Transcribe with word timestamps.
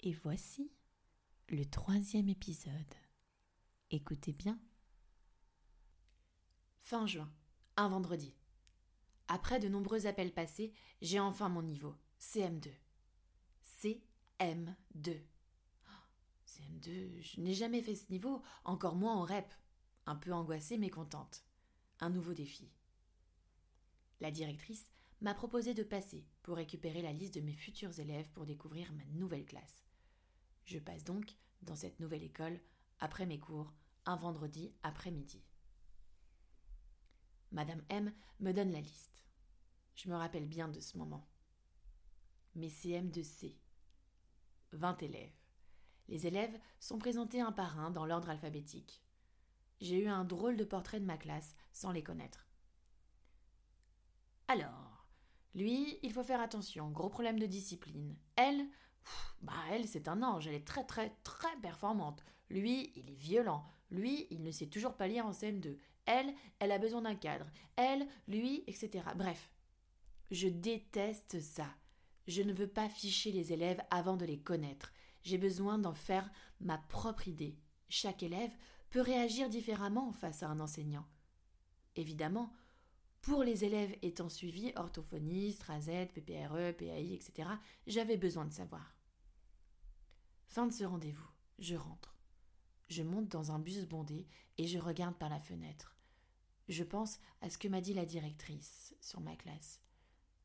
Et 0.00 0.12
voici 0.12 0.70
le 1.48 1.64
troisième 1.64 2.28
épisode. 2.28 2.94
Écoutez 3.90 4.32
bien. 4.32 4.60
Fin 6.78 7.06
juin, 7.06 7.32
un 7.76 7.88
vendredi. 7.88 8.36
Après 9.26 9.58
de 9.58 9.68
nombreux 9.68 10.06
appels 10.06 10.32
passés, 10.32 10.72
j'ai 11.02 11.18
enfin 11.18 11.48
mon 11.48 11.62
niveau, 11.62 11.96
CM2. 12.20 12.70
CM2. 13.64 15.20
CM2, 16.46 17.20
je 17.20 17.40
n'ai 17.40 17.54
jamais 17.54 17.82
fait 17.82 17.96
ce 17.96 18.10
niveau, 18.10 18.42
encore 18.64 18.94
moins 18.94 19.16
en 19.16 19.24
REP. 19.24 19.52
Un 20.06 20.14
peu 20.14 20.32
angoissée 20.32 20.78
mais 20.78 20.90
contente. 20.90 21.44
Un 21.98 22.10
nouveau 22.10 22.34
défi. 22.34 22.70
La 24.20 24.30
directrice 24.30 24.88
m'a 25.20 25.34
proposé 25.34 25.74
de 25.74 25.82
passer 25.82 26.24
pour 26.42 26.56
récupérer 26.56 27.02
la 27.02 27.12
liste 27.12 27.34
de 27.34 27.40
mes 27.40 27.52
futurs 27.52 27.98
élèves 27.98 28.30
pour 28.30 28.46
découvrir 28.46 28.92
ma 28.92 29.04
nouvelle 29.18 29.46
classe. 29.46 29.82
Je 30.64 30.78
passe 30.78 31.04
donc 31.04 31.34
dans 31.62 31.76
cette 31.76 31.98
nouvelle 32.00 32.22
école 32.22 32.60
après 33.00 33.26
mes 33.26 33.38
cours, 33.38 33.72
un 34.04 34.16
vendredi 34.16 34.72
après-midi. 34.82 35.42
Madame 37.50 37.82
M 37.88 38.12
me 38.40 38.52
donne 38.52 38.72
la 38.72 38.80
liste. 38.80 39.24
Je 39.94 40.08
me 40.08 40.14
rappelle 40.14 40.46
bien 40.46 40.68
de 40.68 40.80
ce 40.80 40.96
moment. 40.96 41.28
Mes 42.54 42.70
CM 42.70 43.10
de 43.10 43.22
C. 43.22 43.58
20 44.72 45.02
élèves. 45.02 45.32
Les 46.08 46.26
élèves 46.26 46.58
sont 46.78 46.98
présentés 46.98 47.40
un 47.40 47.52
par 47.52 47.78
un 47.78 47.90
dans 47.90 48.06
l'ordre 48.06 48.30
alphabétique. 48.30 49.02
J'ai 49.80 50.02
eu 50.02 50.08
un 50.08 50.24
drôle 50.24 50.56
de 50.56 50.64
portrait 50.64 51.00
de 51.00 51.04
ma 51.04 51.16
classe 51.16 51.54
sans 51.72 51.92
les 51.92 52.02
connaître. 52.02 52.46
Alors, 54.48 54.77
lui, 55.54 55.98
il 56.02 56.12
faut 56.12 56.22
faire 56.22 56.40
attention, 56.40 56.90
gros 56.90 57.08
problème 57.08 57.38
de 57.38 57.46
discipline. 57.46 58.16
Elle, 58.36 58.66
bah 59.42 59.52
elle, 59.70 59.86
c'est 59.86 60.08
un 60.08 60.22
ange, 60.22 60.46
elle 60.46 60.54
est 60.54 60.66
très 60.66 60.84
très 60.84 61.16
très 61.24 61.56
performante. 61.62 62.24
Lui, 62.50 62.92
il 62.96 63.10
est 63.10 63.14
violent. 63.14 63.64
Lui, 63.90 64.26
il 64.30 64.42
ne 64.42 64.50
sait 64.50 64.66
toujours 64.66 64.94
pas 64.94 65.08
lire 65.08 65.26
en 65.26 65.32
CM2. 65.32 65.76
Elle, 66.06 66.34
elle 66.58 66.72
a 66.72 66.78
besoin 66.78 67.02
d'un 67.02 67.14
cadre. 67.14 67.46
Elle, 67.76 68.06
lui, 68.26 68.64
etc. 68.66 69.04
Bref, 69.16 69.50
je 70.30 70.48
déteste 70.48 71.40
ça. 71.40 71.66
Je 72.26 72.42
ne 72.42 72.52
veux 72.52 72.68
pas 72.68 72.88
ficher 72.88 73.32
les 73.32 73.52
élèves 73.52 73.82
avant 73.90 74.16
de 74.16 74.26
les 74.26 74.38
connaître. 74.38 74.92
J'ai 75.22 75.38
besoin 75.38 75.78
d'en 75.78 75.94
faire 75.94 76.30
ma 76.60 76.78
propre 76.78 77.28
idée. 77.28 77.58
Chaque 77.88 78.22
élève 78.22 78.52
peut 78.90 79.00
réagir 79.00 79.48
différemment 79.48 80.12
face 80.12 80.42
à 80.42 80.48
un 80.48 80.60
enseignant. 80.60 81.06
Évidemment, 81.96 82.52
pour 83.28 83.44
les 83.44 83.66
élèves 83.66 83.94
étant 84.00 84.30
suivis, 84.30 84.72
orthophonie, 84.74 85.52
STRAZ, 85.52 85.90
PPRE, 86.14 86.74
PAI, 86.78 87.12
etc., 87.12 87.50
j'avais 87.86 88.16
besoin 88.16 88.46
de 88.46 88.54
savoir. 88.54 88.96
Fin 90.46 90.66
de 90.66 90.72
ce 90.72 90.84
rendez-vous, 90.84 91.28
je 91.58 91.74
rentre. 91.74 92.16
Je 92.88 93.02
monte 93.02 93.28
dans 93.28 93.52
un 93.52 93.58
bus 93.58 93.84
bondé 93.84 94.26
et 94.56 94.66
je 94.66 94.78
regarde 94.78 95.14
par 95.14 95.28
la 95.28 95.38
fenêtre. 95.38 95.94
Je 96.68 96.82
pense 96.82 97.20
à 97.42 97.50
ce 97.50 97.58
que 97.58 97.68
m'a 97.68 97.82
dit 97.82 97.92
la 97.92 98.06
directrice 98.06 98.96
sur 99.02 99.20
ma 99.20 99.36
classe. 99.36 99.82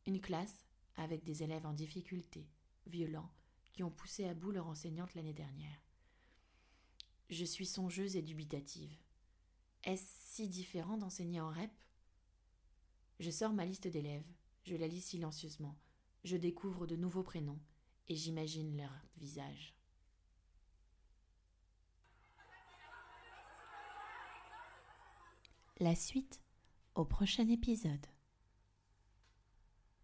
Une 0.06 0.20
classe 0.20 0.66
avec 0.98 1.24
des 1.24 1.42
élèves 1.42 1.66
en 1.66 1.74
difficulté, 1.74 2.50
violents, 2.86 3.32
qui 3.72 3.84
ont 3.84 3.92
poussé 3.92 4.26
à 4.26 4.34
bout 4.34 4.52
leur 4.52 4.68
enseignante 4.68 5.16
l'année 5.16 5.34
dernière. 5.34 5.82
Je 7.30 7.46
suis 7.46 7.66
songeuse 7.66 8.18
et 8.18 8.22
dubitative. 8.22 8.94
Est-ce 9.86 10.06
si 10.34 10.50
différent 10.50 10.98
d'enseigner 10.98 11.40
en 11.40 11.50
REP? 11.50 11.72
Je 13.20 13.30
sors 13.30 13.54
ma 13.54 13.66
liste 13.66 13.88
d'élèves, 13.88 14.28
je 14.64 14.76
la 14.76 14.88
lis 14.88 15.02
silencieusement, 15.02 15.78
je 16.24 16.38
découvre 16.38 16.88
de 16.88 16.96
nouveaux 16.96 17.24
prénoms 17.24 17.60
et 18.08 18.16
j'imagine 18.16 18.76
leurs 18.76 19.06
visages. 19.18 19.76
La 25.80 25.96
suite 25.96 26.42
au 26.96 27.06
prochain 27.06 27.48
épisode. 27.50 28.06